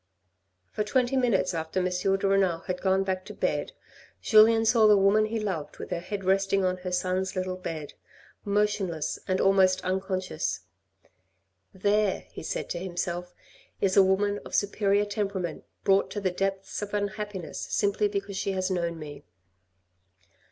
[0.73, 1.87] "For twenty minutes after M.
[2.17, 3.73] de Renal had gone back to bed,
[4.19, 7.93] Julien saw the woman he loved with her head resting on her son's little bed,
[8.43, 10.61] motionless, and almost unconscious."
[11.85, 13.35] There," he said to himself,"
[13.79, 18.53] is a woman of superior temperament brought to the depths of unhappiness simply because she
[18.53, 19.23] has known me."